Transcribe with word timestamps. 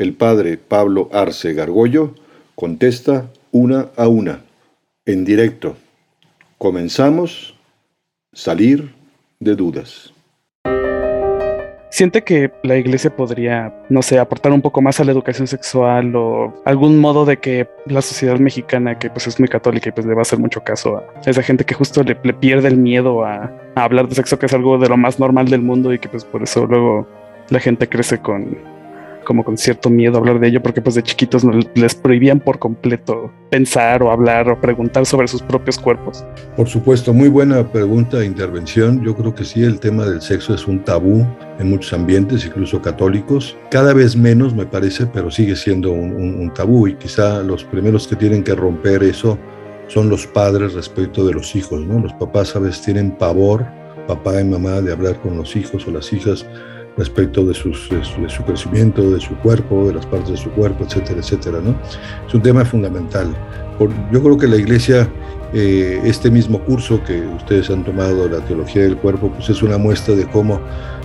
El 0.00 0.14
padre 0.14 0.56
Pablo 0.56 1.10
Arce 1.12 1.52
Gargollo 1.52 2.14
contesta 2.54 3.26
una 3.52 3.88
a 3.98 4.08
una, 4.08 4.40
en 5.04 5.26
directo. 5.26 5.76
Comenzamos, 6.56 7.54
salir 8.32 8.94
de 9.40 9.54
dudas. 9.56 10.14
¿Siente 11.90 12.24
que 12.24 12.50
la 12.62 12.78
iglesia 12.78 13.14
podría, 13.14 13.74
no 13.90 14.00
sé, 14.00 14.18
aportar 14.18 14.52
un 14.52 14.62
poco 14.62 14.80
más 14.80 15.00
a 15.00 15.04
la 15.04 15.12
educación 15.12 15.46
sexual 15.46 16.16
o 16.16 16.62
algún 16.64 16.98
modo 16.98 17.26
de 17.26 17.36
que 17.36 17.68
la 17.84 18.00
sociedad 18.00 18.38
mexicana, 18.38 18.98
que 18.98 19.10
pues 19.10 19.26
es 19.26 19.38
muy 19.38 19.50
católica 19.50 19.90
y 19.90 19.92
pues 19.92 20.06
le 20.06 20.14
va 20.14 20.20
a 20.20 20.22
hacer 20.22 20.38
mucho 20.38 20.62
caso 20.64 20.96
a 20.96 21.28
esa 21.28 21.42
gente 21.42 21.66
que 21.66 21.74
justo 21.74 22.02
le, 22.02 22.14
pierde 22.14 22.68
el 22.68 22.78
miedo 22.78 23.22
a, 23.26 23.52
a 23.74 23.84
hablar 23.84 24.08
de 24.08 24.14
sexo, 24.14 24.38
que 24.38 24.46
es 24.46 24.54
algo 24.54 24.78
de 24.78 24.88
lo 24.88 24.96
más 24.96 25.20
normal 25.20 25.50
del 25.50 25.60
mundo 25.60 25.92
y 25.92 25.98
que 25.98 26.08
pues 26.08 26.24
por 26.24 26.42
eso 26.42 26.64
luego 26.64 27.06
la 27.50 27.60
gente 27.60 27.86
crece 27.86 28.16
con, 28.16 28.79
como 29.30 29.44
con 29.44 29.56
cierto 29.56 29.90
miedo 29.90 30.18
hablar 30.18 30.40
de 30.40 30.48
ello 30.48 30.60
porque 30.60 30.82
pues 30.82 30.96
de 30.96 31.04
chiquitos 31.04 31.44
les 31.76 31.94
prohibían 31.94 32.40
por 32.40 32.58
completo 32.58 33.30
pensar 33.48 34.02
o 34.02 34.10
hablar 34.10 34.48
o 34.48 34.60
preguntar 34.60 35.06
sobre 35.06 35.28
sus 35.28 35.40
propios 35.40 35.78
cuerpos. 35.78 36.24
Por 36.56 36.66
supuesto, 36.66 37.14
muy 37.14 37.28
buena 37.28 37.70
pregunta 37.70 38.22
e 38.22 38.24
intervención. 38.26 39.04
Yo 39.04 39.14
creo 39.14 39.32
que 39.32 39.44
sí, 39.44 39.62
el 39.62 39.78
tema 39.78 40.04
del 40.04 40.20
sexo 40.20 40.52
es 40.52 40.66
un 40.66 40.80
tabú 40.82 41.24
en 41.60 41.70
muchos 41.70 41.92
ambientes, 41.92 42.44
incluso 42.44 42.82
católicos. 42.82 43.56
Cada 43.70 43.94
vez 43.94 44.16
menos 44.16 44.52
me 44.52 44.66
parece, 44.66 45.06
pero 45.06 45.30
sigue 45.30 45.54
siendo 45.54 45.92
un, 45.92 46.10
un 46.12 46.52
tabú 46.52 46.88
y 46.88 46.96
quizá 46.96 47.40
los 47.44 47.62
primeros 47.62 48.08
que 48.08 48.16
tienen 48.16 48.42
que 48.42 48.56
romper 48.56 49.04
eso 49.04 49.38
son 49.86 50.08
los 50.08 50.26
padres 50.26 50.74
respecto 50.74 51.24
de 51.24 51.34
los 51.34 51.54
hijos, 51.54 51.80
¿no? 51.86 52.00
Los 52.00 52.14
papás 52.14 52.56
a 52.56 52.58
veces 52.58 52.82
tienen 52.82 53.12
pavor, 53.12 53.64
papá 54.08 54.40
y 54.40 54.44
mamá, 54.44 54.80
de 54.80 54.90
hablar 54.92 55.20
con 55.20 55.36
los 55.36 55.54
hijos 55.54 55.86
o 55.86 55.92
las 55.92 56.12
hijas 56.12 56.44
respecto 56.96 57.44
de, 57.44 57.54
sus, 57.54 57.88
de, 57.88 58.28
su 58.28 58.42
crecimiento, 58.44 59.10
de 59.10 59.20
su 59.20 59.34
cuerpo, 59.38 59.86
de 59.86 59.94
las 59.94 60.06
partes 60.06 60.30
de 60.30 60.36
su 60.36 60.50
cuerpo, 60.50 60.84
etcétera, 60.84 61.20
etcétera. 61.20 61.60
¿no? 61.62 61.74
Es 62.26 62.34
un 62.34 62.42
tema 62.42 62.64
fundamental. 62.64 63.34
yo 64.12 64.22
creo 64.22 64.36
que 64.36 64.46
la 64.46 64.56
Iglesia, 64.56 65.08
eh, 65.52 66.00
este 66.04 66.30
mismo 66.30 66.60
curso 66.64 67.02
que 67.04 67.20
ustedes 67.20 67.70
han 67.70 67.84
tomado, 67.84 68.28
la 68.28 68.40
teología 68.44 68.82
del 68.82 68.96
cuerpo, 68.96 69.30
pues 69.32 69.48
es 69.48 69.62
una 69.62 69.78
muestra 69.78 70.14
de 70.14 70.26
cómo 70.26 70.60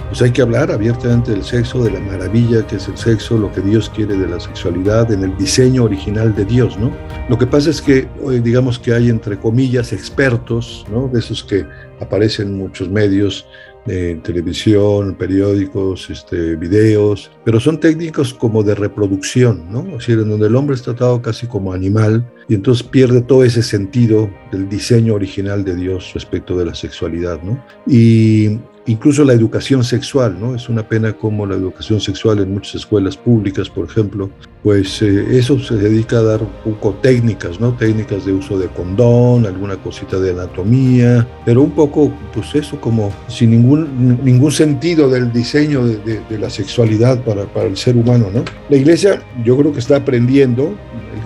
pues 0.09 0.21
hay 0.21 0.31
que 0.31 0.41
hablar 0.41 0.71
abiertamente 0.71 1.31
del 1.31 1.43
sexo, 1.43 1.83
de 1.83 1.91
la 1.91 1.99
maravilla 1.99 2.65
que 2.65 2.75
es 2.75 2.87
el 2.87 2.97
sexo, 2.97 3.37
lo 3.37 3.51
que 3.51 3.61
Dios 3.61 3.89
quiere 3.89 4.15
de 4.15 4.27
la 4.27 4.39
sexualidad, 4.39 5.11
en 5.11 5.23
el 5.23 5.35
diseño 5.37 5.83
original 5.83 6.35
de 6.35 6.45
Dios, 6.45 6.77
¿no? 6.77 6.91
Lo 7.27 7.37
que 7.37 7.47
pasa 7.47 7.69
es 7.69 7.81
que 7.81 8.07
hoy 8.23 8.39
digamos 8.39 8.77
que 8.77 8.93
hay 8.93 9.09
entre 9.09 9.39
comillas 9.39 9.93
expertos, 9.93 10.85
¿no? 10.91 11.07
De 11.07 11.19
esos 11.19 11.43
que 11.43 11.65
aparecen 11.99 12.49
en 12.49 12.57
muchos 12.57 12.89
medios, 12.89 13.47
de 13.85 14.15
televisión, 14.15 15.15
periódicos, 15.15 16.09
este, 16.09 16.55
videos, 16.55 17.31
pero 17.43 17.59
son 17.59 17.79
técnicos 17.79 18.33
como 18.33 18.63
de 18.63 18.75
reproducción, 18.75 19.71
¿no? 19.71 19.81
Es 19.81 19.99
decir, 19.99 20.19
en 20.19 20.29
donde 20.29 20.47
el 20.47 20.55
hombre 20.55 20.75
es 20.75 20.81
tratado 20.81 21.21
casi 21.21 21.47
como 21.47 21.73
animal 21.73 22.25
y 22.47 22.55
entonces 22.55 22.85
pierde 22.85 23.21
todo 23.21 23.43
ese 23.43 23.61
sentido 23.61 24.29
del 24.51 24.67
diseño 24.69 25.13
original 25.13 25.63
de 25.63 25.75
Dios 25.75 26.11
respecto 26.13 26.57
de 26.57 26.65
la 26.65 26.75
sexualidad, 26.75 27.41
¿no? 27.41 27.63
Y 27.87 28.59
incluso 28.87 29.23
la 29.23 29.33
educación 29.33 29.83
sexual, 29.83 30.37
¿no? 30.39 30.55
Es 30.55 30.69
una 30.69 30.87
pena 30.87 31.13
como 31.13 31.45
la 31.45 31.55
educación 31.55 31.99
sexual 31.99 32.39
en 32.39 32.53
muchas 32.53 32.75
escuelas 32.75 33.17
públicas, 33.17 33.69
por 33.69 33.85
ejemplo, 33.85 34.29
pues 34.63 35.01
eh, 35.01 35.37
eso 35.37 35.59
se 35.59 35.75
dedica 35.75 36.17
a 36.17 36.23
dar 36.23 36.41
un 36.41 36.73
poco 36.73 36.95
técnicas, 36.95 37.59
¿no? 37.59 37.73
Técnicas 37.73 38.25
de 38.25 38.33
uso 38.33 38.57
de 38.57 38.67
condón, 38.67 39.45
alguna 39.45 39.77
cosita 39.77 40.19
de 40.19 40.31
anatomía, 40.31 41.27
pero 41.45 41.61
un 41.61 41.71
poco, 41.71 42.11
pues 42.33 42.55
eso 42.55 42.79
como 42.79 43.11
sin 43.27 43.51
ningún, 43.51 44.19
ningún 44.23 44.51
sentido 44.51 45.09
del 45.09 45.31
diseño 45.31 45.85
de, 45.85 46.21
de 46.27 46.39
la 46.39 46.49
sexualidad 46.49 47.23
para, 47.23 47.45
para, 47.45 47.67
el 47.67 47.77
ser 47.77 47.95
humano, 47.95 48.27
¿no? 48.33 48.43
La 48.69 48.77
iglesia 48.77 49.21
yo 49.43 49.57
creo 49.57 49.71
que 49.71 49.79
está 49.79 49.97
aprendiendo, 49.97 50.75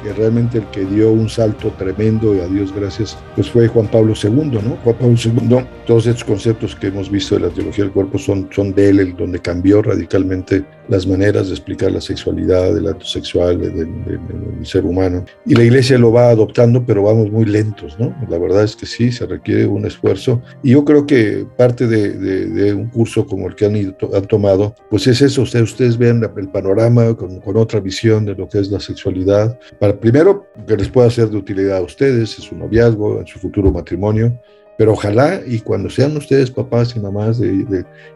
que 0.03 0.13
realmente 0.13 0.59
el 0.59 0.65
que 0.65 0.85
dio 0.85 1.11
un 1.11 1.29
salto 1.29 1.71
tremendo 1.77 2.35
y 2.35 2.39
a 2.39 2.47
Dios 2.47 2.73
gracias, 2.73 3.17
pues 3.35 3.49
fue 3.49 3.67
Juan 3.67 3.87
Pablo 3.87 4.13
II, 4.21 4.31
¿no? 4.31 4.77
Juan 4.83 4.95
Pablo 4.99 5.15
II, 5.17 5.65
todos 5.85 6.07
estos 6.07 6.23
conceptos 6.23 6.75
que 6.75 6.87
hemos 6.87 7.09
visto 7.09 7.35
de 7.35 7.41
la 7.41 7.48
teología 7.49 7.85
del 7.85 7.93
cuerpo 7.93 8.17
son, 8.17 8.49
son 8.51 8.73
de 8.73 8.89
él, 8.89 9.15
donde 9.17 9.39
cambió 9.39 9.81
radicalmente 9.81 10.63
las 10.89 11.05
maneras 11.05 11.47
de 11.47 11.53
explicar 11.53 11.91
la 11.91 12.01
sexualidad, 12.01 12.75
el 12.75 12.87
acto 12.87 13.05
sexual 13.05 13.59
del, 13.59 14.65
ser 14.65 14.85
humano. 14.85 15.23
Y 15.45 15.55
la 15.55 15.63
iglesia 15.63 15.97
lo 15.97 16.11
va 16.11 16.29
adoptando, 16.29 16.83
pero 16.85 17.03
vamos 17.03 17.31
muy 17.31 17.45
lentos, 17.45 17.97
¿no? 17.99 18.15
La 18.27 18.37
verdad 18.37 18.63
es 18.63 18.75
que 18.75 18.85
sí, 18.85 19.11
se 19.11 19.25
requiere 19.25 19.67
un 19.67 19.85
esfuerzo. 19.85 20.41
Y 20.63 20.71
yo 20.71 20.83
creo 20.83 21.05
que 21.05 21.45
parte 21.57 21.87
de, 21.87 22.73
un 22.73 22.89
curso 22.89 23.25
como 23.25 23.47
el 23.47 23.55
que 23.55 23.65
han, 23.65 23.75
han 23.75 24.27
tomado, 24.27 24.75
pues 24.89 25.07
es 25.07 25.21
eso, 25.21 25.43
ustedes, 25.43 25.71
ustedes 25.71 25.97
vean 25.97 26.23
el 26.35 26.49
panorama 26.49 27.13
con, 27.15 27.39
con, 27.39 27.57
otra 27.57 27.79
visión 27.79 28.25
de 28.25 28.35
lo 28.35 28.47
que 28.47 28.59
es 28.59 28.71
la 28.71 28.79
sexualidad, 28.79 29.59
para 29.79 29.99
primero 29.99 30.45
que 30.67 30.75
les 30.75 30.89
pueda 30.89 31.09
ser 31.09 31.29
de 31.29 31.37
utilidad 31.37 31.77
a 31.77 31.81
ustedes 31.81 32.37
en 32.37 32.43
su 32.43 32.55
noviazgo, 32.55 33.19
en 33.19 33.27
su 33.27 33.39
futuro 33.39 33.71
matrimonio, 33.71 34.39
pero 34.79 34.93
ojalá 34.93 35.41
y 35.45 35.59
cuando 35.59 35.89
sean 35.89 36.15
ustedes 36.15 36.49
papás 36.51 36.95
y 36.95 37.01
mamás, 37.01 37.41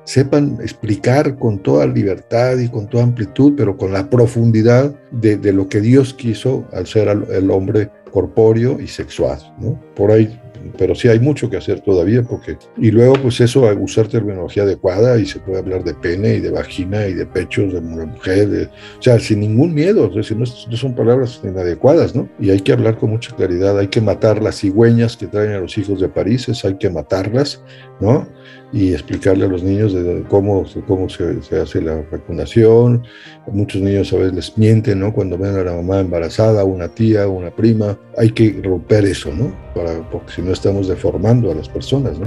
sepan 0.05 0.59
explicar 0.61 1.35
con 1.35 1.59
toda 1.59 1.85
libertad 1.85 2.57
y 2.57 2.69
con 2.69 2.87
toda 2.87 3.03
amplitud, 3.03 3.53
pero 3.57 3.75
con 3.75 3.91
la 3.91 4.09
profundidad 4.09 4.95
de, 5.11 5.35
de 5.35 5.51
lo 5.51 5.67
que 5.67 5.81
Dios 5.81 6.13
quiso 6.13 6.65
al 6.71 6.87
ser 6.87 7.09
el 7.09 7.51
hombre 7.51 7.89
corpóreo 8.13 8.79
y 8.79 8.87
sexual. 8.87 9.39
¿no? 9.59 9.77
Por 9.93 10.11
ahí 10.11 10.39
pero 10.77 10.95
sí 10.95 11.07
hay 11.07 11.19
mucho 11.19 11.49
que 11.49 11.57
hacer 11.57 11.81
todavía 11.81 12.23
porque 12.23 12.57
y 12.77 12.91
luego 12.91 13.13
pues 13.21 13.39
eso 13.41 13.63
usar 13.79 14.07
terminología 14.07 14.63
adecuada 14.63 15.17
y 15.17 15.25
se 15.25 15.39
puede 15.39 15.59
hablar 15.59 15.83
de 15.83 15.93
pene 15.93 16.35
y 16.35 16.39
de 16.39 16.51
vagina 16.51 17.07
y 17.07 17.13
de 17.13 17.25
pechos 17.25 17.73
de 17.73 17.81
mujer 17.81 18.69
o 18.97 19.01
sea 19.01 19.19
sin 19.19 19.41
ningún 19.41 19.73
miedo 19.73 20.07
es 20.07 20.15
decir, 20.15 20.37
no, 20.37 20.45
no, 20.45 20.77
son 20.77 20.95
palabras 20.95 21.41
inadecuadas 21.43 22.15
no 22.15 22.29
y 22.39 22.49
hay 22.49 22.59
que 22.59 22.73
hablar 22.73 22.97
con 22.97 23.11
mucha 23.11 23.35
claridad 23.35 23.77
hay 23.77 23.87
que 23.87 24.01
matar 24.01 24.41
las 24.41 24.59
cigüeñas 24.59 25.17
que 25.17 25.27
traen 25.27 25.53
a 25.53 25.59
los 25.59 25.77
hijos 25.77 25.99
de 25.99 26.09
París 26.09 26.47
hay 26.63 26.75
que 26.75 26.89
matarlas 26.89 27.61
no 28.03 28.27
y 28.73 28.91
explicarle 28.91 29.45
a 29.45 29.47
los 29.47 29.61
niños 29.61 29.93
de 29.93 30.23
cómo, 30.27 30.65
cómo 30.87 31.07
se, 31.07 31.37
hace 31.61 31.79
la 31.79 32.03
vacunación. 32.11 33.03
Muchos 33.51 33.81
niños 33.81 34.11
a 34.13 34.17
veces 34.17 34.33
les 34.33 34.57
mienten, 34.57 34.99
¿no? 34.99 35.13
Cuando 35.13 35.37
ven 35.37 35.55
a 35.55 35.63
la 35.63 35.73
mamá 35.73 35.99
embarazada, 35.99 36.63
una 36.65 36.87
tía, 36.87 37.27
una 37.27 37.51
prima. 37.51 37.95
Hay 38.17 38.31
que 38.31 38.59
romper 38.63 39.05
eso, 39.05 39.31
¿no? 39.31 39.55
Para, 39.75 40.01
porque 40.09 40.33
si 40.33 40.41
no 40.41 40.51
estamos 40.51 40.87
deformando 40.87 41.51
a 41.51 41.55
las 41.55 41.69
personas, 41.69 42.17
¿no? 42.17 42.25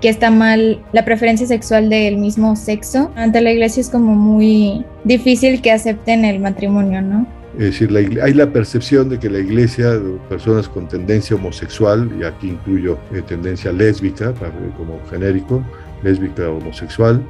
Que 0.00 0.08
está 0.08 0.30
mal 0.30 0.82
la 0.94 1.04
preferencia 1.04 1.46
sexual 1.46 1.90
del 1.90 2.16
mismo 2.16 2.56
sexo. 2.56 3.10
Ante 3.14 3.42
la 3.42 3.52
iglesia 3.52 3.82
es 3.82 3.90
como 3.90 4.14
muy 4.14 4.86
difícil 5.04 5.60
que 5.60 5.70
acepten 5.70 6.24
el 6.24 6.40
matrimonio, 6.40 7.02
¿no? 7.02 7.26
Es 7.58 7.78
decir, 7.78 7.96
hay 8.20 8.34
la 8.34 8.52
percepción 8.52 9.08
de 9.08 9.18
que 9.18 9.30
la 9.30 9.38
iglesia, 9.38 10.00
personas 10.28 10.68
con 10.68 10.88
tendencia 10.88 11.36
homosexual, 11.36 12.10
y 12.18 12.24
aquí 12.24 12.48
incluyo 12.48 12.98
eh, 13.12 13.22
tendencia 13.22 13.72
lésbica 13.72 14.34
como 14.76 15.00
genérico, 15.08 15.64
lésbica 16.02 16.48
homosexual, 16.50 17.22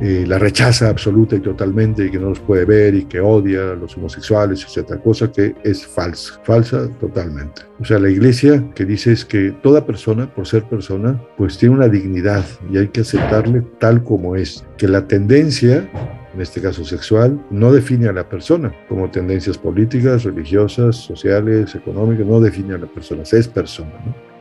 eh, 0.00 0.24
la 0.26 0.38
rechaza 0.38 0.88
absoluta 0.88 1.36
y 1.36 1.40
totalmente 1.40 2.06
y 2.06 2.10
que 2.10 2.18
no 2.18 2.30
los 2.30 2.40
puede 2.40 2.64
ver 2.64 2.96
y 2.96 3.04
que 3.04 3.20
odia 3.20 3.72
a 3.72 3.74
los 3.74 3.96
homosexuales, 3.96 4.64
etcétera, 4.64 5.00
cosa 5.00 5.30
que 5.30 5.54
es 5.62 5.86
falsa, 5.86 6.40
falsa 6.42 6.88
totalmente. 6.98 7.62
O 7.80 7.84
sea, 7.84 8.00
la 8.00 8.10
iglesia 8.10 8.64
que 8.74 8.84
dice 8.84 9.12
es 9.12 9.24
que 9.24 9.52
toda 9.62 9.86
persona, 9.86 10.32
por 10.32 10.48
ser 10.48 10.64
persona, 10.64 11.20
pues 11.36 11.58
tiene 11.58 11.76
una 11.76 11.86
dignidad 11.88 12.44
y 12.70 12.78
hay 12.78 12.88
que 12.88 13.02
aceptarle 13.02 13.62
tal 13.78 14.02
como 14.02 14.34
es, 14.34 14.64
que 14.76 14.88
la 14.88 15.06
tendencia 15.06 15.88
en 16.34 16.40
este 16.40 16.60
caso 16.60 16.84
sexual, 16.84 17.40
no 17.50 17.72
define 17.72 18.08
a 18.08 18.12
la 18.12 18.28
persona 18.28 18.72
como 18.88 19.10
tendencias 19.10 19.56
políticas, 19.56 20.24
religiosas, 20.24 20.96
sociales, 20.96 21.74
económicas, 21.74 22.26
no 22.26 22.40
define 22.40 22.74
a 22.74 22.78
la 22.78 22.86
persona, 22.86 23.22
es 23.22 23.48
persona. 23.48 23.92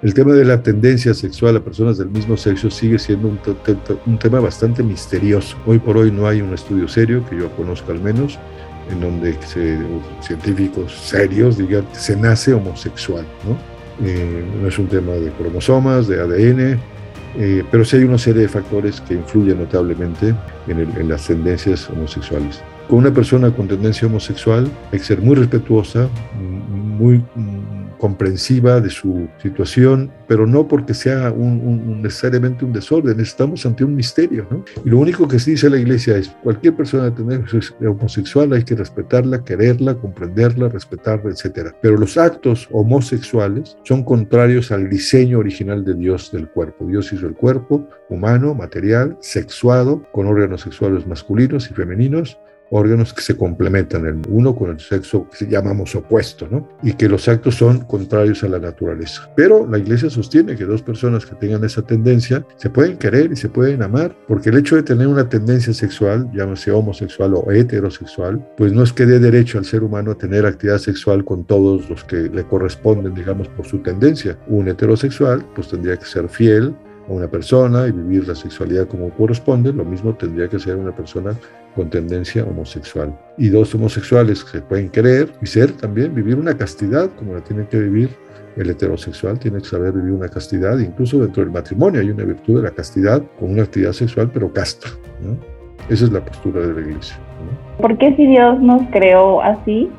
El 0.01 0.13
tema 0.13 0.33
de 0.33 0.43
la 0.43 0.61
tendencia 0.61 1.13
sexual 1.13 1.55
a 1.55 1.63
personas 1.63 1.97
del 1.97 2.09
mismo 2.09 2.35
sexo 2.35 2.69
sigue 2.69 2.99
siendo 2.99 3.29
un, 3.29 3.39
un 4.05 4.19
tema 4.19 4.39
bastante 4.39 4.83
misterioso. 4.83 5.55
Hoy 5.65 5.79
por 5.79 5.97
hoy 5.97 6.11
no 6.11 6.27
hay 6.27 6.41
un 6.41 6.53
estudio 6.53 6.87
serio, 6.87 7.23
que 7.29 7.37
yo 7.37 7.49
conozca 7.55 7.93
al 7.93 8.01
menos, 8.01 8.37
en 8.91 8.99
donde 8.99 9.37
científicos 10.21 10.93
serios 10.93 11.57
digan 11.57 11.87
se 11.93 12.17
nace 12.17 12.53
homosexual. 12.53 13.25
¿no? 13.45 13.57
Eh, 14.05 14.43
no 14.61 14.67
es 14.67 14.77
un 14.79 14.87
tema 14.87 15.13
de 15.13 15.31
cromosomas, 15.31 16.07
de 16.07 16.19
ADN, 16.19 16.79
eh, 17.35 17.63
pero 17.71 17.83
sí 17.85 17.97
hay 17.97 18.03
una 18.03 18.17
serie 18.17 18.43
de 18.43 18.47
factores 18.47 19.01
que 19.01 19.15
influyen 19.15 19.59
notablemente 19.59 20.35
en, 20.67 20.79
en 20.79 21.09
las 21.09 21.27
tendencias 21.27 21.89
homosexuales. 21.89 22.61
Con 22.87 22.99
una 22.99 23.13
persona 23.13 23.49
con 23.51 23.67
tendencia 23.67 24.07
homosexual 24.07 24.69
hay 24.91 24.99
que 24.99 25.05
ser 25.05 25.21
muy 25.21 25.35
respetuosa, 25.35 26.09
muy 26.97 27.23
comprensiva 28.03 28.81
de 28.81 28.89
su 28.89 29.29
situación, 29.41 30.11
pero 30.27 30.45
no 30.45 30.67
porque 30.67 30.93
sea 30.93 31.31
un, 31.31 32.01
necesariamente 32.01 32.65
un 32.65 32.73
desorden, 32.73 33.17
estamos 33.21 33.65
ante 33.65 33.85
un 33.85 33.95
misterio. 33.95 34.45
¿no? 34.51 34.65
Y 34.83 34.89
lo 34.89 34.97
único 34.97 35.25
que 35.25 35.39
se 35.39 35.51
dice 35.51 35.69
la 35.69 35.77
iglesia 35.77 36.17
es, 36.17 36.27
cualquier 36.43 36.75
persona 36.75 37.15
homosexual 37.79 38.51
hay 38.51 38.65
que 38.65 38.75
respetarla, 38.75 39.45
quererla, 39.45 39.95
comprenderla, 39.95 40.67
respetarla, 40.67 41.31
etc. 41.31 41.69
Pero 41.81 41.95
los 41.95 42.17
actos 42.17 42.67
homosexuales 42.73 43.77
son 43.83 44.03
contrarios 44.03 44.73
al 44.73 44.89
diseño 44.89 45.39
original 45.39 45.85
de 45.85 45.93
Dios 45.93 46.29
del 46.29 46.49
cuerpo. 46.49 46.85
Dios 46.85 47.13
hizo 47.13 47.25
el 47.25 47.35
cuerpo 47.35 47.87
humano, 48.09 48.53
material, 48.53 49.15
sexuado, 49.21 50.03
con 50.11 50.27
órganos 50.27 50.59
sexuales 50.59 51.07
masculinos 51.07 51.71
y 51.71 51.73
femeninos, 51.73 52.37
órganos 52.69 53.13
que 53.13 53.21
se 53.21 53.37
complementan 53.37 54.05
el 54.05 54.21
uno 54.29 54.55
con 54.55 54.71
el 54.71 54.79
sexo 54.79 55.27
que 55.29 55.45
llamamos 55.45 55.95
opuesto, 55.95 56.47
¿no? 56.49 56.67
Y 56.81 56.93
que 56.93 57.07
los 57.07 57.27
actos 57.27 57.55
son 57.55 57.81
contrarios 57.81 58.43
a 58.43 58.49
la 58.49 58.59
naturaleza. 58.59 59.29
Pero 59.35 59.67
la 59.67 59.77
iglesia 59.77 60.09
sostiene 60.09 60.55
que 60.55 60.65
dos 60.65 60.81
personas 60.81 61.25
que 61.25 61.35
tengan 61.35 61.63
esa 61.63 61.81
tendencia 61.81 62.45
se 62.55 62.69
pueden 62.69 62.97
querer 62.97 63.31
y 63.31 63.35
se 63.35 63.49
pueden 63.49 63.83
amar, 63.83 64.15
porque 64.27 64.49
el 64.49 64.57
hecho 64.57 64.75
de 64.75 64.83
tener 64.83 65.07
una 65.07 65.29
tendencia 65.29 65.73
sexual, 65.73 66.29
llámese 66.33 66.71
homosexual 66.71 67.33
o 67.35 67.51
heterosexual, 67.51 68.45
pues 68.57 68.73
no 68.73 68.83
es 68.83 68.93
que 68.93 69.05
dé 69.05 69.19
derecho 69.19 69.57
al 69.57 69.65
ser 69.65 69.83
humano 69.83 70.11
a 70.11 70.17
tener 70.17 70.45
actividad 70.45 70.79
sexual 70.79 71.23
con 71.23 71.45
todos 71.45 71.89
los 71.89 72.03
que 72.03 72.29
le 72.29 72.43
corresponden, 72.43 73.13
digamos, 73.13 73.47
por 73.49 73.65
su 73.65 73.79
tendencia. 73.79 74.37
Un 74.47 74.67
heterosexual, 74.67 75.45
pues 75.55 75.67
tendría 75.67 75.97
que 75.97 76.05
ser 76.05 76.29
fiel 76.29 76.75
a 77.07 77.11
una 77.11 77.27
persona 77.27 77.87
y 77.87 77.91
vivir 77.91 78.27
la 78.27 78.35
sexualidad 78.35 78.87
como 78.87 79.09
corresponde, 79.11 79.73
lo 79.73 79.85
mismo 79.85 80.13
tendría 80.13 80.47
que 80.47 80.59
ser 80.59 80.75
una 80.75 80.95
persona 80.95 81.33
con 81.75 81.89
tendencia 81.89 82.43
homosexual. 82.43 83.17
Y 83.37 83.49
dos 83.49 83.73
homosexuales 83.75 84.43
que 84.43 84.59
se 84.59 84.61
pueden 84.61 84.89
querer 84.89 85.31
y 85.41 85.47
ser 85.47 85.71
también, 85.71 86.13
vivir 86.13 86.35
una 86.35 86.55
castidad 86.55 87.09
como 87.17 87.33
la 87.33 87.41
tiene 87.41 87.67
que 87.67 87.79
vivir 87.79 88.09
el 88.55 88.69
heterosexual, 88.69 89.39
tiene 89.39 89.59
que 89.59 89.65
saber 89.65 89.93
vivir 89.93 90.11
una 90.11 90.29
castidad, 90.29 90.77
incluso 90.77 91.19
dentro 91.19 91.43
del 91.43 91.51
matrimonio 91.51 92.01
hay 92.01 92.11
una 92.11 92.23
virtud 92.23 92.57
de 92.57 92.63
la 92.63 92.71
castidad 92.71 93.23
con 93.39 93.51
una 93.51 93.63
actividad 93.63 93.93
sexual 93.93 94.29
pero 94.31 94.51
casta. 94.53 94.89
Esa 95.89 96.05
es 96.05 96.11
la 96.11 96.23
postura 96.23 96.61
de 96.61 96.73
la 96.73 96.81
iglesia. 96.81 97.17
¿Por 97.79 97.97
qué 97.97 98.15
si 98.15 98.27
Dios 98.27 98.59
nos 98.61 98.83
creó 98.91 99.41
así? 99.41 99.89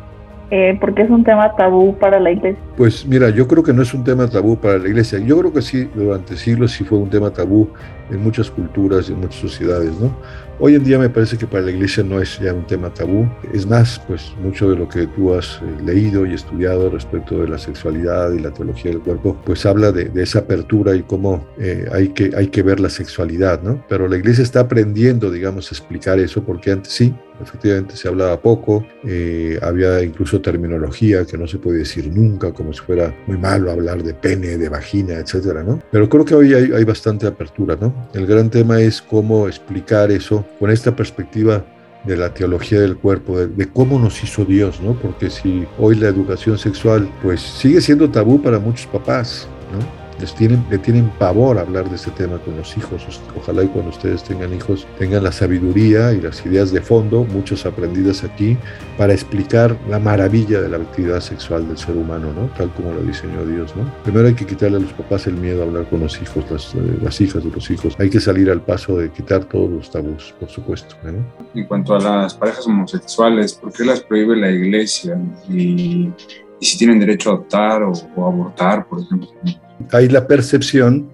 Eh, 0.57 0.79
porque 0.81 1.03
es 1.03 1.11
un 1.11 1.25
tema 1.25 1.57
tabú 1.57 1.99
para 1.99 2.21
la 2.21 2.31
iglesia. 2.31 2.63
Pues 2.77 3.05
mira, 3.05 3.29
yo 3.31 3.49
creo 3.49 3.65
que 3.65 3.73
no 3.73 3.83
es 3.83 3.93
un 3.93 4.05
tema 4.05 4.31
tabú 4.31 4.57
para 4.57 4.79
la 4.79 4.87
iglesia. 4.87 5.19
Yo 5.19 5.37
creo 5.41 5.53
que 5.53 5.61
sí, 5.61 5.91
durante 5.93 6.37
siglos 6.37 6.71
sí 6.71 6.85
fue 6.85 6.99
un 6.99 7.11
tema 7.11 7.33
tabú 7.33 7.71
en 8.11 8.23
muchas 8.23 8.51
culturas 8.51 9.09
y 9.09 9.13
en 9.13 9.21
muchas 9.21 9.41
sociedades, 9.41 9.93
¿no? 10.01 10.15
Hoy 10.61 10.77
en 10.77 10.85
día 10.85 11.01
me 11.01 11.11
parece 11.11 11.37
que 11.37 11.49
para 11.49 11.65
la 11.65 11.73
iglesia 11.73 12.05
no 12.05 12.21
es 12.21 12.39
ya 12.39 12.55
un 12.55 12.65
tema 12.65 12.95
tabú. 12.95 13.29
Es 13.53 13.67
más, 13.67 14.01
pues 14.07 14.33
mucho 14.41 14.71
de 14.71 14.77
lo 14.77 14.89
que 14.89 15.09
tú 15.09 15.35
has 15.35 15.61
eh, 15.61 15.83
leído 15.85 16.25
y 16.25 16.35
estudiado 16.35 16.91
respecto 16.91 17.41
de 17.41 17.49
la 17.49 17.59
sexualidad 17.59 18.33
y 18.33 18.39
la 18.39 18.53
teología 18.53 18.93
del 18.93 19.01
cuerpo, 19.01 19.37
pues 19.45 19.67
habla 19.67 19.91
de, 19.91 20.11
esa 20.23 20.41
apertura 20.41 20.95
y 20.95 21.03
cómo 21.03 21.45
eh, 21.59 21.87
hay, 21.93 22.11
que, 22.11 22.31
hay 22.37 22.49
que 22.49 22.63
ver 22.63 22.79
la 22.79 22.89
sexualidad, 22.89 23.63
¿no? 23.63 23.85
Pero 23.89 24.07
la 24.07 24.17
iglesia 24.17 24.45
está 24.45 24.61
aprendiendo, 24.61 25.29
digamos, 25.31 25.73
a 25.73 25.75
explicar 25.75 26.21
eso, 26.21 26.45
porque 26.45 26.71
antes 26.71 26.93
sí, 26.93 27.13
efectivamente 27.43 27.97
se 27.97 28.09
hablaba 28.09 28.41
poco, 28.41 28.87
eh, 29.05 29.59
había 29.61 30.03
incluso 30.03 30.41
terminología 30.41 31.25
que 31.25 31.37
no 31.37 31.47
se 31.47 31.59
puede 31.59 31.79
decir 31.79 32.11
nunca, 32.15 32.53
como 32.53 32.73
si 32.73 32.81
fuera 32.81 33.15
muy 33.27 33.39
malo 33.39 33.71
hablar 33.73 34.03
de 34.03 34.15
pene, 34.15 34.57
de 34.57 34.69
vagina, 34.69 35.15
etcétera, 35.15 35.63
¿no? 35.63 35.81
Pero 35.91 36.09
creo 36.09 36.25
que 36.25 36.35
hoy 36.35 36.55
hay, 36.55 36.73
hay 36.73 36.85
bastante 36.85 37.27
apertura, 37.27 37.77
¿no? 37.81 37.94
El 38.13 38.27
gran 38.27 38.51
tema 38.51 38.81
es 38.81 39.03
cómo 39.03 39.49
explicar 39.49 40.11
eso 40.11 40.45
con 40.59 40.71
esta 40.71 40.95
perspectiva 40.95 41.65
de 42.05 42.17
la 42.17 42.33
teología 42.33 42.81
del 42.81 42.97
cuerpo, 42.97 43.39
de, 43.39 43.69
cómo 43.69 43.99
nos 43.99 44.23
hizo 44.23 44.45
Dios, 44.45 44.81
¿no? 44.81 44.95
Porque 44.95 45.31
si 45.31 45.67
hoy 45.79 45.97
la 45.97 46.09
educación 46.09 46.59
sexual, 46.59 47.09
pues 47.23 47.41
sigue 47.41 47.81
siendo 47.81 48.11
tabú 48.11 48.41
para 48.43 48.59
muchos 48.59 48.87
papás, 48.87 49.49
¿no? 49.73 50.04
Les 50.21 50.35
tienen, 50.35 50.65
le 50.71 50.79
tienen 50.79 51.11
pavor 51.19 51.59
hablar 51.59 51.89
de 51.89 51.97
este 51.97 52.11
tema 52.13 52.39
con 52.39 52.57
los 52.57 52.77
hijos. 52.77 53.07
Ojalá 53.37 53.65
y 53.65 53.69
cuando 53.69 53.91
ustedes 53.91 54.23
tengan 54.25 54.53
hijos 54.55 54.87
tengan 54.99 55.25
la 55.25 55.33
sabiduría 55.33 56.13
y 56.13 56.21
las 56.21 56.45
ideas 56.47 56.73
de 56.73 56.81
fondo, 56.81 57.25
muchos 57.25 57.67
aprendidas 57.67 58.25
aquí, 58.25 58.57
para 58.97 59.13
explicar 59.13 59.77
la 59.89 59.99
maravilla 59.99 60.61
de 60.61 60.69
la 60.69 60.77
actividad 60.77 61.21
sexual 61.21 61.67
del 61.67 61.79
ser 61.79 61.97
humano, 61.97 62.33
¿no? 62.33 62.47
Tal 62.57 62.71
como 62.75 62.93
lo 62.93 63.03
diseñó 63.03 63.45
Dios, 63.45 63.75
¿no? 63.77 63.91
Primero 64.03 64.29
hay 64.29 64.35
que 64.35 64.47
quitarle 64.47 64.79
a 64.79 64.81
los 64.81 64.93
papás 64.93 65.27
el 65.27 65.35
miedo 65.35 65.63
a 65.63 65.67
hablar 65.67 65.89
con 65.89 66.01
los 66.01 66.21
hijos, 66.21 66.45
las, 66.51 66.75
eh, 66.75 66.99
las 67.03 67.21
hijas 67.21 67.45
de 67.45 67.51
los 67.51 67.71
hijos. 67.71 67.97
Hay 67.99 68.11
que 68.11 68.21
salir 68.21 68.51
al 68.51 68.63
paso 68.63 68.97
de 68.99 69.11
quitar 69.11 69.45
todos 69.45 69.71
los 69.71 69.91
tabús, 69.91 70.35
por 70.39 70.49
supuesto. 70.49 70.97
En 71.55 71.67
cuanto 71.67 71.95
a 71.95 72.01
las 72.01 72.35
parejas 72.35 72.67
homosexuales, 72.67 73.55
¿por 73.55 73.73
qué 73.73 73.85
las 73.85 74.01
prohíbe 74.01 74.37
la 74.37 74.51
iglesia? 74.51 75.19
Y, 75.49 76.11
y 76.61 76.67
si 76.67 76.79
tienen 76.79 77.01
derecho 77.01 77.31
a 77.31 77.35
adoptar 77.35 77.83
o, 77.83 77.93
o 78.17 78.27
abortar, 78.27 78.87
por 78.87 79.01
ejemplo 79.01 79.29
hay 79.93 80.09
la 80.09 80.27
percepción 80.27 81.09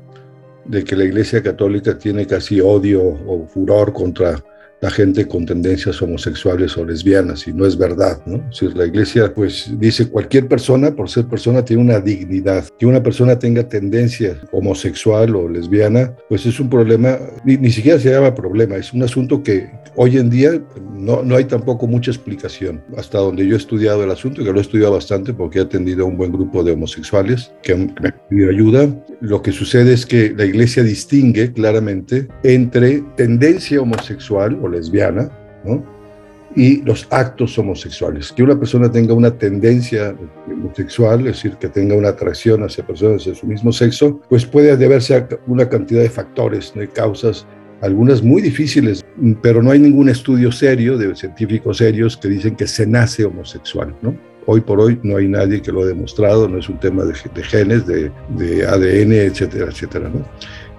de 0.64 0.84
que 0.84 0.96
la 0.96 1.04
Iglesia 1.04 1.42
Católica 1.42 1.98
tiene 1.98 2.26
casi 2.26 2.60
odio 2.60 3.02
o 3.02 3.46
furor 3.46 3.92
contra 3.92 4.42
la 4.80 4.90
gente 4.90 5.26
con 5.26 5.46
tendencias 5.46 6.00
homosexuales 6.00 6.76
o 6.76 6.84
lesbianas, 6.84 7.46
y 7.46 7.52
no 7.52 7.66
es 7.66 7.76
verdad, 7.76 8.20
¿no? 8.26 8.42
Si 8.52 8.68
la 8.68 8.86
iglesia, 8.86 9.32
pues, 9.34 9.70
dice 9.78 10.08
cualquier 10.08 10.48
persona, 10.48 10.94
por 10.94 11.08
ser 11.10 11.26
persona, 11.26 11.64
tiene 11.64 11.82
una 11.82 12.00
dignidad. 12.00 12.64
Que 12.78 12.86
una 12.86 13.02
persona 13.02 13.38
tenga 13.38 13.68
tendencia 13.68 14.40
homosexual 14.52 15.34
o 15.36 15.48
lesbiana, 15.48 16.14
pues 16.28 16.46
es 16.46 16.58
un 16.60 16.70
problema, 16.70 17.18
ni, 17.44 17.56
ni 17.56 17.70
siquiera 17.70 17.98
se 17.98 18.10
llama 18.10 18.34
problema, 18.34 18.76
es 18.76 18.92
un 18.92 19.02
asunto 19.02 19.42
que 19.42 19.68
hoy 19.96 20.16
en 20.16 20.30
día 20.30 20.62
no, 20.94 21.22
no 21.22 21.36
hay 21.36 21.44
tampoco 21.44 21.86
mucha 21.86 22.10
explicación. 22.10 22.82
Hasta 22.96 23.18
donde 23.18 23.46
yo 23.46 23.54
he 23.54 23.58
estudiado 23.58 24.02
el 24.04 24.10
asunto, 24.10 24.42
que 24.42 24.52
lo 24.52 24.58
he 24.58 24.62
estudiado 24.62 24.92
bastante 24.92 25.34
porque 25.34 25.58
he 25.58 25.62
atendido 25.62 26.04
a 26.04 26.08
un 26.08 26.16
buen 26.16 26.32
grupo 26.32 26.62
de 26.64 26.72
homosexuales 26.72 27.52
que 27.62 27.74
me 27.74 28.12
pedido 28.28 28.50
ayuda, 28.50 28.88
lo 29.20 29.42
que 29.42 29.52
sucede 29.52 29.92
es 29.92 30.06
que 30.06 30.32
la 30.36 30.46
iglesia 30.46 30.82
distingue 30.82 31.52
claramente 31.52 32.28
entre 32.42 33.02
tendencia 33.16 33.80
homosexual 33.80 34.58
o 34.62 34.69
lesbiana, 34.70 35.30
y 36.56 36.82
los 36.82 37.06
actos 37.10 37.56
homosexuales. 37.58 38.32
Que 38.32 38.42
una 38.42 38.58
persona 38.58 38.90
tenga 38.90 39.14
una 39.14 39.30
tendencia 39.30 40.14
homosexual, 40.46 41.20
es 41.20 41.36
decir, 41.36 41.56
que 41.56 41.68
tenga 41.68 41.94
una 41.94 42.08
atracción 42.08 42.62
hacia 42.62 42.86
personas 42.86 43.24
de 43.24 43.34
su 43.34 43.46
mismo 43.46 43.72
sexo, 43.72 44.20
pues 44.28 44.44
puede 44.44 44.76
deberse 44.76 45.16
a 45.16 45.28
una 45.46 45.68
cantidad 45.68 46.02
de 46.02 46.10
factores, 46.10 46.72
de 46.74 46.88
causas, 46.88 47.46
algunas 47.80 48.22
muy 48.22 48.42
difíciles, 48.42 49.04
pero 49.42 49.62
no 49.62 49.70
hay 49.70 49.78
ningún 49.78 50.08
estudio 50.08 50.52
serio 50.52 50.98
de 50.98 51.14
científicos 51.14 51.78
serios 51.78 52.16
que 52.16 52.28
dicen 52.28 52.54
que 52.56 52.66
se 52.66 52.86
nace 52.86 53.24
homosexual, 53.24 53.94
¿no? 54.02 54.14
Hoy 54.46 54.60
por 54.60 54.80
hoy 54.80 54.98
no 55.02 55.16
hay 55.16 55.28
nadie 55.28 55.62
que 55.62 55.70
lo 55.70 55.82
ha 55.82 55.86
demostrado, 55.86 56.48
no 56.48 56.58
es 56.58 56.68
un 56.68 56.78
tema 56.80 57.04
de, 57.04 57.14
de 57.34 57.42
genes, 57.42 57.86
de, 57.86 58.10
de, 58.36 58.66
ADN, 58.66 59.12
etcétera, 59.12 59.66
etcétera, 59.70 60.08
¿no? 60.08 60.24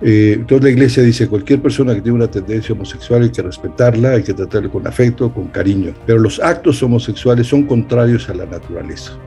Eh, 0.02 0.34
entonces 0.34 0.64
la 0.64 0.70
iglesia 0.72 1.04
dice, 1.04 1.28
cualquier 1.28 1.62
persona 1.62 1.94
que 1.94 2.02
tiene 2.02 2.18
una 2.18 2.30
tendencia 2.30 2.74
homosexual 2.74 3.24
hay 3.24 3.30
que 3.30 3.42
respetarla, 3.42 4.12
hay 4.12 4.24
que 4.24 4.34
tratarla 4.34 4.70
con 4.70 4.88
afecto, 4.88 5.32
con 5.32 5.48
cariño, 5.48 5.94
pero 6.06 6.20
los 6.20 6.40
actos 6.40 6.82
homosexuales 6.82 7.48
son 7.48 7.64
contrarios 7.64 8.28
a 8.30 8.34
la 8.34 8.46
naturaleza. 8.46 9.18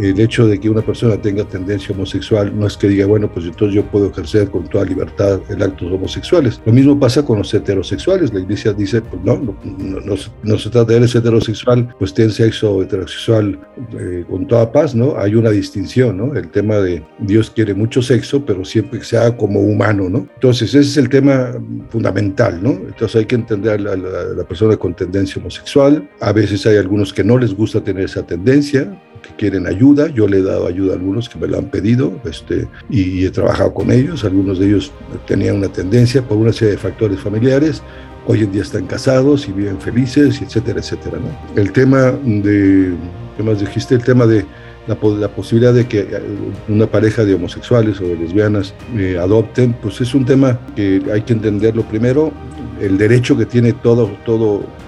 El 0.00 0.18
hecho 0.18 0.46
de 0.46 0.58
que 0.58 0.70
una 0.70 0.82
persona 0.82 1.20
tenga 1.20 1.44
tendencia 1.44 1.94
homosexual 1.94 2.58
no 2.58 2.66
es 2.66 2.76
que 2.76 2.88
diga, 2.88 3.06
bueno, 3.06 3.30
pues 3.30 3.46
entonces 3.46 3.74
yo 3.74 3.84
puedo 3.84 4.10
ejercer 4.10 4.50
con 4.50 4.68
toda 4.68 4.84
libertad 4.84 5.40
el 5.48 5.62
actos 5.62 5.92
homosexuales. 5.92 6.60
Lo 6.64 6.72
mismo 6.72 6.98
pasa 6.98 7.24
con 7.24 7.38
los 7.38 7.52
heterosexuales. 7.52 8.32
La 8.32 8.40
iglesia 8.40 8.72
dice, 8.72 9.02
pues 9.02 9.22
no, 9.22 9.36
no, 9.36 10.16
no, 10.42 10.58
se 10.58 10.70
trata 10.70 10.92
de 10.92 10.98
eres 10.98 11.14
heterosexual, 11.14 11.94
pues 11.98 12.14
ten 12.14 12.30
sexo 12.30 12.82
heterosexual 12.82 13.58
eh, 13.98 14.24
con 14.28 14.46
toda 14.46 14.70
paz, 14.72 14.94
¿no? 14.94 15.16
Hay 15.18 15.34
una 15.34 15.50
distinción, 15.50 16.16
¿no? 16.16 16.34
El 16.34 16.48
tema 16.48 16.76
de 16.76 17.02
Dios 17.18 17.50
quiere 17.50 17.74
mucho 17.74 18.02
sexo, 18.02 18.44
pero 18.44 18.64
siempre 18.64 19.00
que 19.00 19.04
sea 19.04 19.36
como 19.36 19.60
humano, 19.60 20.08
¿no? 20.08 20.26
Entonces, 20.34 20.70
ese 20.74 20.80
es 20.80 20.96
el 20.96 21.08
tema 21.08 21.52
fundamental, 21.90 22.62
¿no? 22.62 22.70
Entonces 22.70 23.16
hay 23.16 23.26
que 23.26 23.34
entender 23.34 23.72
a 23.86 23.96
la, 23.96 24.44
persona 24.44 24.76
con 24.76 24.94
tendencia 24.94 25.40
homosexual. 25.40 26.08
A 26.20 26.32
veces 26.32 26.66
hay 26.66 26.76
algunos 26.76 27.12
que 27.12 27.22
no 27.22 27.38
les 27.38 27.54
gusta 27.54 27.82
tener 27.82 28.04
esa 28.04 28.26
tendencia, 28.26 29.00
que 29.22 29.30
quieren 29.36 29.66
ayuda. 29.66 30.08
Yo 30.08 30.26
le 30.26 30.38
he 30.38 30.42
dado 30.42 30.66
ayuda 30.66 30.92
a 30.92 30.96
algunos 30.96 31.28
que 31.28 31.38
me 31.38 31.46
lo 31.46 31.58
han 31.58 31.66
pedido 31.66 32.12
este, 32.24 32.68
y 32.88 33.24
he 33.24 33.30
trabajado 33.30 33.74
con 33.74 33.90
ellos. 33.90 34.24
Algunos 34.24 34.58
de 34.58 34.68
ellos 34.68 34.92
tenían 35.26 35.56
una 35.56 35.68
tendencia 35.68 36.22
por 36.22 36.38
una 36.38 36.52
serie 36.52 36.72
de 36.72 36.78
factores 36.78 37.20
familiares. 37.20 37.82
Hoy 38.26 38.40
en 38.40 38.52
día 38.52 38.62
están 38.62 38.86
casados 38.86 39.48
y 39.48 39.52
viven 39.52 39.80
felices, 39.80 40.40
etcétera, 40.40 40.80
etcétera. 40.80 41.18
¿no? 41.18 41.60
El 41.60 41.72
tema 41.72 42.12
de, 42.24 42.92
¿qué 43.36 43.42
más 43.42 43.60
dijiste? 43.60 43.94
El 43.94 44.04
tema 44.04 44.26
de 44.26 44.44
la, 44.86 45.28
posibilidad 45.28 45.72
de 45.72 45.86
que 45.86 46.00
eh, 46.00 46.22
una 46.68 46.86
pareja 46.86 47.24
de 47.24 47.34
homosexuales 47.34 48.00
o 48.00 48.04
de 48.04 48.16
lesbianas 48.16 48.74
eh, 48.96 49.18
adopten, 49.18 49.74
pues 49.74 50.00
es 50.00 50.14
un 50.14 50.24
tema 50.24 50.58
que 50.74 51.02
hay 51.12 51.22
que 51.22 51.32
entenderlo 51.32 51.82
primero. 51.84 52.32
El 52.80 52.98
derecho 52.98 53.36
que 53.36 53.46
tiene 53.46 53.72
todo, 53.72 54.10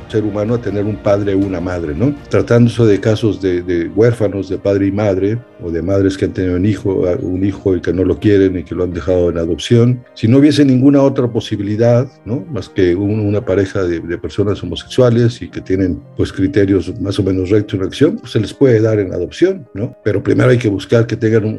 ser 0.08 0.25
humano 0.25 0.54
a 0.54 0.61
tener 0.61 0.84
un 0.84 0.96
padre 0.96 1.34
o 1.34 1.38
una 1.38 1.58
madre, 1.58 1.94
¿no? 1.94 2.14
Tratándose 2.28 2.84
de 2.84 3.00
casos 3.00 3.40
de, 3.40 3.90
huérfanos 3.94 4.50
de 4.50 4.58
padre 4.58 4.88
y 4.88 4.92
madre, 4.92 5.38
o 5.62 5.70
de 5.70 5.80
madres 5.80 6.18
que 6.18 6.26
han 6.26 6.32
tenido 6.32 6.56
un 6.56 6.66
hijo, 6.66 7.04
un 7.22 7.42
y 7.44 7.80
que 7.80 7.92
no 7.94 8.04
lo 8.04 8.18
quieren 8.18 8.58
y 8.58 8.64
que 8.64 8.75
lo 8.75 8.84
han 8.84 8.92
dejado 8.92 9.30
en 9.30 9.38
adopción, 9.38 10.04
si 10.12 10.28
no 10.28 10.38
hubiese 10.38 10.66
ninguna 10.66 11.00
otra 11.02 11.28
posibilidad, 11.28 12.06
¿no? 12.26 12.44
Más 12.50 12.68
que 12.68 12.94
una 12.94 13.42
pareja 13.44 13.84
de, 13.84 14.02
personas 14.18 14.62
homosexuales 14.62 15.40
y 15.40 15.49
que 15.49 15.61
tienen 15.61 16.00
pues 16.16 16.32
criterios 16.32 16.92
más 17.00 17.18
o 17.18 17.22
menos 17.22 17.49
rectos 17.49 17.80
en 17.80 17.87
acción, 17.87 18.16
pues 18.18 18.32
se 18.32 18.40
les 18.40 18.52
puede 18.52 18.80
dar 18.80 18.99
en 18.99 19.14
adopción, 19.14 19.66
¿no? 19.72 19.96
Pero 20.04 20.22
primero 20.22 20.50
hay 20.50 20.58
que 20.58 20.68
buscar 20.68 21.06
que 21.06 21.16
tengan 21.16 21.58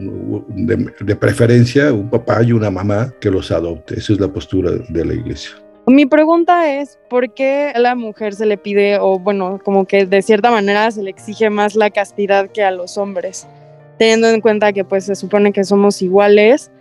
de, 0.50 0.94
de 1.00 1.16
preferencia 1.16 1.92
un 1.92 2.10
papá 2.10 2.44
y 2.44 2.52
una 2.52 2.70
mamá 2.70 3.12
que 3.20 3.32
los 3.32 3.52
adopte. 3.52 4.00
Esa 4.00 4.14
es 4.14 4.20
la 4.20 4.32
postura 4.32 4.72
de 4.72 5.06
la 5.06 5.14
iglesia. 5.14 5.63
Mi 5.86 6.06
pregunta 6.06 6.80
es, 6.80 6.98
¿por 7.10 7.34
qué 7.34 7.74
a 7.76 7.80
la 7.80 7.94
mujer 7.96 8.34
se 8.34 8.46
le 8.46 8.58
pide, 8.58 9.00
o 9.00 9.20
bueno, 9.20 9.60
como 9.64 9.86
que 9.86 10.06
de 10.06 10.22
cierta 10.22 10.50
manera 10.50 10.90
se 10.92 11.04
le 11.04 11.10
exige 11.10 11.50
más 11.50 11.76
la 11.76 11.90
castidad 11.90 12.50
que 12.50 12.64
a 12.64 12.72
los 12.72 12.98
hombres? 12.98 13.48
Teniendo 14.00 14.30
en 14.30 14.40
cuenta 14.40 14.72
que 14.72 14.86
pues 14.86 15.04
se 15.04 15.16
supone 15.16 15.52
que 15.52 15.66
somos 15.66 16.02
iguales 16.02 16.72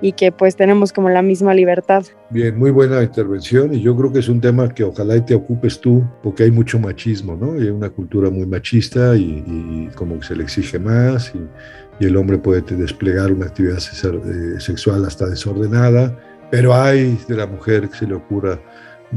y 0.00 0.12
que 0.12 0.32
pues 0.32 0.56
tenemos 0.56 0.92
como 0.92 1.08
la 1.08 1.22
misma 1.22 1.54
libertad. 1.54 2.04
Bien, 2.30 2.58
muy 2.58 2.72
buena 2.72 3.00
intervención 3.00 3.74
y 3.74 3.80
yo 3.80 3.96
creo 3.96 4.12
que 4.12 4.18
es 4.18 4.28
un 4.28 4.40
tema 4.40 4.68
que 4.68 4.82
ojalá 4.82 5.16
y 5.16 5.20
te 5.20 5.36
ocupes 5.36 5.80
tú 5.80 6.04
porque 6.22 6.42
hay 6.42 6.50
mucho 6.50 6.80
machismo, 6.80 7.36
¿no? 7.36 7.52
hay 7.52 7.68
una 7.68 7.90
cultura 7.90 8.28
muy 8.28 8.46
machista 8.46 9.16
y, 9.16 9.88
como 9.94 10.18
que 10.18 10.26
se 10.26 10.36
le 10.36 10.42
exige 10.42 10.80
más 10.80 11.32
y, 11.34 12.04
el 12.04 12.16
hombre 12.16 12.38
puede 12.38 12.60
desplegar 12.60 13.32
una 13.32 13.46
actividad 13.46 13.78
eh, 13.78 14.60
sexual 14.60 15.04
hasta 15.04 15.26
desordenada 15.26 16.16
pero 16.50 16.74
hay 16.74 17.18
de 17.28 17.36
la 17.36 17.46
mujer 17.46 17.88
que 17.88 17.96
se 17.96 18.06
le 18.06 18.14
ocurra 18.14 18.58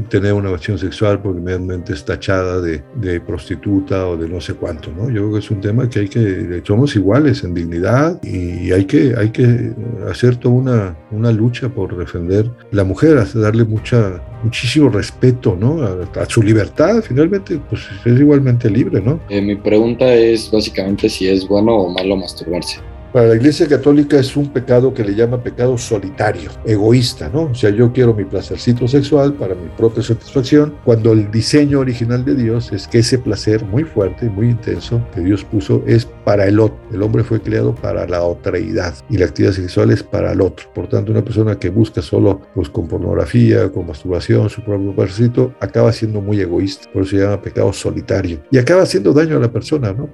tener 0.08 0.32
una 0.32 0.50
acción 0.50 0.78
sexual 0.78 1.20
porque 1.20 1.38
inmediatamente 1.38 1.92
es 1.92 2.04
tachada 2.04 2.60
de, 2.60 3.20
prostituta 3.20 4.08
o 4.08 4.16
de 4.16 4.28
no 4.28 4.40
sé 4.40 4.54
cuánto, 4.54 4.90
¿no? 4.90 5.08
Yo 5.08 5.22
creo 5.22 5.32
que 5.34 5.38
es 5.40 5.50
un 5.50 5.60
tema 5.60 5.88
que 5.88 6.00
hay 6.00 6.08
que, 6.08 6.62
somos 6.64 6.96
iguales 6.96 7.44
en 7.44 7.54
dignidad 7.54 8.18
y 8.22 8.72
hay 8.72 8.84
que, 8.86 9.14
hay 9.16 9.30
que 9.30 9.72
hacer 10.10 10.36
toda 10.36 10.54
una, 10.54 10.96
una 11.10 11.30
lucha 11.30 11.68
por 11.68 11.96
defender 11.96 12.50
la 12.70 12.84
mujer, 12.84 13.22
darle 13.34 13.64
mucha, 13.64 14.22
muchísimo 14.42 14.88
respeto, 14.88 15.56
¿no? 15.58 15.82
A, 15.82 16.24
su 16.26 16.42
libertad, 16.42 17.02
finalmente, 17.02 17.60
pues 17.68 17.82
es 18.04 18.18
igualmente 18.18 18.70
libre, 18.70 19.00
¿no? 19.00 19.20
Eh, 19.28 19.42
mi 19.42 19.56
pregunta 19.56 20.12
es 20.14 20.50
básicamente 20.50 21.08
si 21.08 21.28
es 21.28 21.46
bueno 21.46 21.74
o 21.74 21.90
malo 21.90 22.16
masturbarse. 22.16 22.80
Para 23.12 23.28
la 23.28 23.34
Iglesia 23.34 23.68
Católica 23.68 24.18
es 24.18 24.34
un 24.38 24.48
pecado 24.48 24.94
que 24.94 25.04
le 25.04 25.14
llama 25.14 25.42
pecado 25.42 25.76
solitario, 25.76 26.50
egoísta, 26.64 27.28
¿no? 27.28 27.42
O 27.42 27.54
sea, 27.54 27.68
yo 27.68 27.92
quiero 27.92 28.14
mi 28.14 28.24
placercito 28.24 28.88
sexual 28.88 29.34
para 29.34 29.54
mi 29.54 29.68
propia 29.76 30.02
satisfacción, 30.02 30.76
cuando 30.82 31.12
el 31.12 31.30
diseño 31.30 31.80
original 31.80 32.24
de 32.24 32.34
Dios 32.34 32.72
es 32.72 32.88
que 32.88 33.00
ese 33.00 33.18
placer 33.18 33.66
muy 33.66 33.84
fuerte 33.84 34.24
y 34.24 34.30
muy 34.30 34.48
intenso 34.48 35.06
que 35.14 35.20
Dios 35.20 35.44
puso 35.44 35.82
es 35.86 36.06
para 36.24 36.46
el 36.46 36.58
otro. 36.58 36.78
El 36.90 37.02
hombre 37.02 37.22
fue 37.22 37.42
creado 37.42 37.74
para 37.74 38.06
la 38.06 38.22
otreidad 38.22 38.94
y 39.10 39.18
la 39.18 39.26
actividad 39.26 39.52
sexual 39.52 39.90
es 39.90 40.02
para 40.02 40.32
el 40.32 40.40
otro. 40.40 40.72
Por 40.74 40.88
tanto, 40.88 41.12
una 41.12 41.22
persona 41.22 41.58
que 41.58 41.68
busca 41.68 42.00
solo 42.00 42.40
pues, 42.54 42.70
con 42.70 42.88
pornografía, 42.88 43.70
con 43.70 43.86
masturbación, 43.88 44.48
su 44.48 44.64
propio 44.64 44.94
placercito, 44.94 45.52
acaba 45.60 45.92
siendo 45.92 46.22
muy 46.22 46.40
egoísta. 46.40 46.88
Por 46.90 47.02
eso 47.02 47.10
se 47.10 47.22
llama 47.22 47.42
pecado 47.42 47.74
solitario. 47.74 48.40
Y 48.50 48.56
acaba 48.56 48.84
haciendo 48.84 49.12
daño 49.12 49.36
a 49.36 49.40
la 49.40 49.52
persona, 49.52 49.92
¿no? 49.92 50.08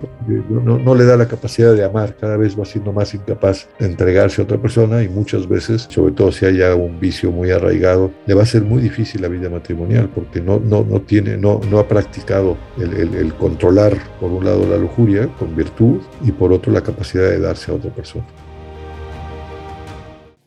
no, 0.49 0.79
no 0.79 0.95
le 0.97 1.05
da 1.05 1.17
la 1.17 1.29
capacidad 1.29 1.73
de 1.75 1.85
amar, 1.85 2.17
cada 2.17 2.37
vez 2.37 2.59
va 2.59 2.65
siendo 2.65 2.88
más 2.93 3.15
incapaz 3.15 3.69
de 3.79 3.87
entregarse 3.87 4.41
a 4.41 4.45
otra 4.45 4.61
persona 4.61 5.03
y 5.03 5.09
muchas 5.09 5.49
veces, 5.49 5.87
sobre 5.91 6.13
todo 6.13 6.33
si 6.33 6.47
haya 6.47 6.75
un 6.75 7.01
vicio 7.01 7.31
muy 7.31 7.51
arraigado, 7.51 8.13
le 8.27 8.35
va 8.35 8.43
a 8.43 8.47
ser 8.47 8.63
muy 8.63 8.83
difícil 8.83 9.23
la 9.23 9.29
vida 9.29 9.49
matrimonial 9.49 10.11
porque 10.15 10.41
no, 10.41 10.59
no, 10.59 10.85
no, 10.85 11.01
tiene, 11.01 11.37
no, 11.37 11.61
no 11.71 11.79
ha 11.79 11.89
practicado 11.89 12.57
el, 12.79 13.15
el 13.15 13.35
controlar, 13.35 13.97
por 14.21 14.31
un 14.31 14.45
lado, 14.45 14.67
la 14.67 14.77
lujuria 14.77 15.29
con 15.39 15.55
virtud 15.55 16.01
y 16.25 16.33
por 16.33 16.53
otro 16.53 16.73
la 16.73 16.83
capacidad 16.83 17.31
de 17.31 17.41
darse 17.41 17.71
a 17.71 17.75
otra 17.75 17.95
persona. 17.95 18.27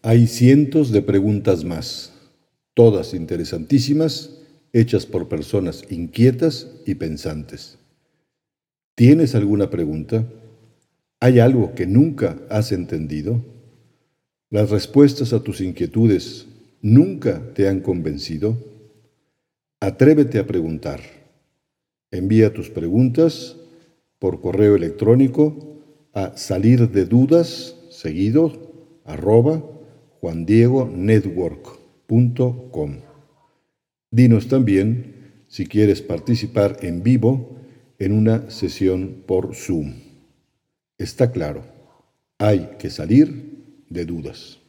Hay 0.03 0.25
cientos 0.25 0.91
de 0.91 1.03
preguntas 1.03 1.63
más, 1.63 2.12
todas 2.74 3.13
interesantísimas, 3.13 4.31
hechas 4.74 5.05
por 5.05 5.27
personas 5.27 5.83
inquietas 5.89 6.67
y 6.86 6.95
pensantes. 6.95 7.77
¿Tienes 8.95 9.36
alguna 9.36 9.69
pregunta? 9.69 10.25
¿Hay 11.23 11.39
algo 11.39 11.75
que 11.75 11.85
nunca 11.85 12.39
has 12.49 12.71
entendido? 12.71 13.45
¿Las 14.49 14.71
respuestas 14.71 15.33
a 15.33 15.43
tus 15.43 15.61
inquietudes 15.61 16.47
nunca 16.81 17.53
te 17.53 17.67
han 17.67 17.81
convencido? 17.81 18.57
Atrévete 19.79 20.39
a 20.39 20.47
preguntar. 20.47 20.99
Envía 22.09 22.51
tus 22.51 22.71
preguntas 22.71 23.55
por 24.17 24.41
correo 24.41 24.75
electrónico 24.75 25.83
a 26.11 26.35
salir 26.37 26.89
de 26.89 27.05
dudas 27.05 27.75
seguido 27.91 28.99
arroba 29.05 29.63
juandiegonetwork.com. 30.21 32.95
Dinos 34.09 34.47
también 34.47 35.43
si 35.47 35.67
quieres 35.67 36.01
participar 36.01 36.77
en 36.81 37.03
vivo 37.03 37.57
en 37.99 38.13
una 38.13 38.49
sesión 38.49 39.21
por 39.27 39.53
Zoom. 39.53 40.10
Está 41.01 41.31
claro, 41.31 41.63
hay 42.38 42.75
que 42.77 42.91
salir 42.91 43.86
de 43.89 44.05
dudas. 44.05 44.60